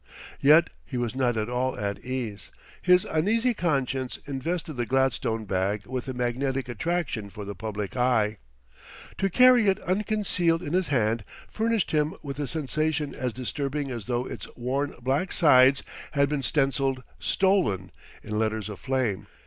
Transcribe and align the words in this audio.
Yet 0.41 0.71
he 0.83 0.97
was 0.97 1.13
not 1.13 1.37
at 1.37 1.47
all 1.47 1.77
at 1.77 2.03
ease; 2.03 2.49
his 2.81 3.05
uneasy 3.05 3.53
conscience 3.53 4.17
invested 4.25 4.73
the 4.73 4.87
gladstone 4.87 5.45
bag 5.45 5.85
with 5.85 6.07
a 6.07 6.13
magnetic 6.15 6.67
attraction 6.67 7.29
for 7.29 7.45
the 7.45 7.53
public 7.53 7.95
eye. 7.95 8.39
To 9.19 9.29
carry 9.29 9.67
it 9.67 9.79
unconcealed 9.81 10.63
in 10.63 10.73
his 10.73 10.87
hand 10.87 11.23
furnished 11.47 11.91
him 11.91 12.15
with 12.23 12.39
a 12.39 12.47
sensation 12.47 13.13
as 13.13 13.31
disturbing 13.31 13.91
as 13.91 14.05
though 14.05 14.25
its 14.25 14.47
worn 14.55 14.95
black 15.03 15.31
sides 15.31 15.83
had 16.13 16.29
been 16.29 16.41
stenciled 16.41 17.03
STOLEN! 17.19 17.91
in 18.23 18.39
letters 18.39 18.69
of 18.69 18.79
flame. 18.79 19.27